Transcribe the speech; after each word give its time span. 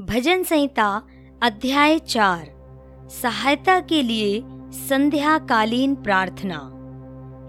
भजन 0.00 0.42
संहिता, 0.42 1.02
अध्याय 1.42 1.98
चार, 1.98 2.48
सहायता 3.22 3.80
के 3.80 4.02
लिए 4.02 4.42
संध्या 4.70 5.38
कालीन 5.38 5.94
प्रार्थना। 5.94 6.72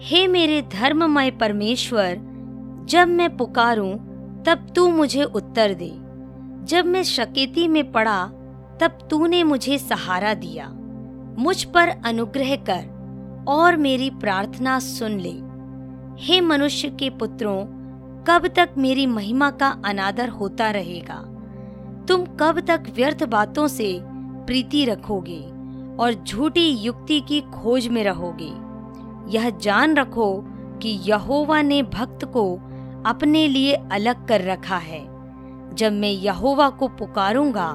हे 0.02 0.28
मेरे 0.28 0.62
धर्ममय 0.62 1.32
परमेश्वर, 1.32 2.18
जब 2.86 3.08
मैं 3.08 3.38
पुकारूं, 3.38 3.94
तब 4.44 4.68
तू 4.76 4.90
मुझे 4.90 5.24
उत्तर 5.24 5.74
दे। 5.74 5.92
जब 6.66 6.86
मैं 6.86 7.04
शकेती 7.04 7.68
में 7.68 7.92
पड़ा, 7.92 8.26
तब 8.82 9.08
तूने 9.10 9.44
मुझे 9.44 9.78
सहारा 9.78 10.34
दिया। 10.34 10.70
मुझ 11.40 11.64
पर 11.64 11.88
अनुग्रह 11.88 12.56
कर 12.56 13.46
और 13.48 13.78
मेरी 13.78 14.10
प्रार्थना 14.10 14.80
सुन 14.80 15.20
ले। 15.20 15.40
हे 16.24 16.42
मनुष्य 16.42 16.90
के 16.90 17.10
पुत्रों, 17.10 17.66
कब 18.24 18.48
तक 18.48 18.70
मेरी 18.78 19.06
महिमा 19.06 19.52
का 19.52 19.82
अनादर 19.86 20.30
होता 20.30 20.72
रहेगा? 20.72 21.34
तुम 22.08 22.26
कब 22.26 22.60
तक 22.60 22.84
व्यर्थ 22.96 23.24
बातों 23.24 23.68
से 23.68 24.00
प्रीति 24.46 24.86
रखोगे 24.86 25.40
और 26.00 26.24
झूठी 26.28 26.68
युक्ति 26.68 27.22
की 27.22 27.42
खोज 27.42 27.88
में 27.88 28.04
रहोगे? 28.04 28.68
यह 29.38 29.50
जान 29.50 29.96
रखो 29.96 30.44
कि 30.82 30.90
यहोवा 30.90 31.62
ने 31.62 31.84
भक्त 31.84 32.26
को 32.26 32.60
अपने 33.06 33.48
लिए 33.48 33.74
अलग 33.74 34.28
कर 34.28 34.42
रखा 34.42 34.78
है। 34.78 35.18
जब 35.76 35.92
मैं 35.92 36.12
यहोवा 36.12 36.70
को 36.70 36.88
पुकारूँगा, 36.88 37.72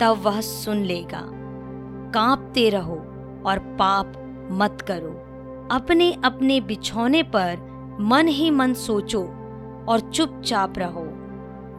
तब 0.00 0.20
वह 0.22 0.40
सुन 0.40 0.76
लेगा। 0.76 1.22
कांपते 2.14 2.70
रहो 2.70 2.96
और 3.46 3.58
पाप 3.58 4.12
मत 4.52 4.80
करो। 4.80 5.24
अपने 5.74 6.16
अपने 6.24 6.60
बिछौने 6.60 7.22
पर 7.22 7.58
मन 8.00 8.28
ही 8.28 8.50
मन 8.50 8.74
सोचो 8.74 9.22
और 9.88 10.10
चुपचाप 10.14 10.78
रहो। 10.78 11.07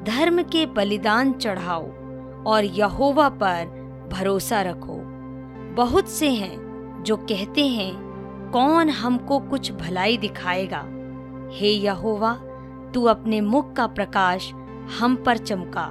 धर्म 0.03 0.43
के 0.43 0.65
बलिदान 0.65 1.33
चढ़ाओ 1.33 1.83
और 2.43 2.61
यहोवा 2.63 3.29
पर 3.29 3.79
भरोसा 4.13 4.61
रखो। 4.61 4.97
बहुत 5.75 6.09
से 6.09 6.29
हैं 6.29 7.03
जो 7.05 7.17
कहते 7.17 7.67
हैं, 7.67 8.09
कौन 8.53 8.89
हमको 8.89 9.39
कुछ 9.39 9.71
भलाई 9.71 10.17
दिखाएगा? 10.17 10.85
हे 11.51 11.69
यहोवा, 11.69 12.33
तू 12.93 13.03
अपने 13.03 13.41
मुख 13.41 13.73
का 13.73 13.87
प्रकाश 13.87 14.51
हम 14.99 15.15
पर 15.15 15.37
चमका। 15.37 15.89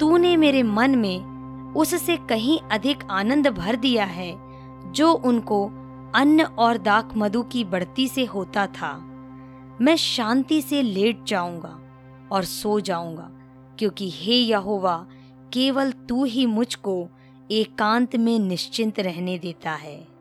तूने 0.00 0.36
मेरे 0.36 0.62
मन 0.62 0.98
में 0.98 1.38
उससे 1.74 2.16
कहीं 2.16 2.58
अधिक 2.72 2.98
आनंद 3.10 3.46
भर 3.46 3.76
दिया 3.76 4.04
है, 4.04 4.38
जो 4.92 5.12
उनको 5.12 5.70
अन्न 6.14 6.42
और 6.42 6.78
दाक 6.78 7.08
मधु 7.16 7.42
की 7.42 7.64
बढ़ती 7.64 8.08
से 8.08 8.24
होता 8.24 8.66
था। 8.66 9.04
मैं 9.80 9.96
शांति 9.96 10.62
से 10.62 10.82
लेट 10.82 11.24
जाऊँगा। 11.24 11.80
और 12.32 12.44
सो 12.44 12.80
जाऊँगा, 12.80 13.30
क्योंकि 13.78 14.10
हे 14.10 14.34
यहोवा, 14.34 15.06
केवल 15.52 15.92
तू 15.92 16.24
ही 16.24 16.46
मुझको 16.46 17.08
एकांत 17.50 18.16
में 18.16 18.38
निश्चिंत 18.38 19.00
रहने 19.00 19.38
देता 19.38 19.70
है। 19.70 20.17